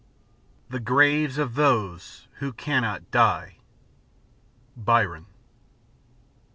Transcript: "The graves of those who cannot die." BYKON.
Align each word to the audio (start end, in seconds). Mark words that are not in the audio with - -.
"The 0.71 0.79
graves 0.79 1.37
of 1.37 1.53
those 1.53 2.27
who 2.39 2.53
cannot 2.53 3.11
die." 3.11 3.57
BYKON. 4.75 5.27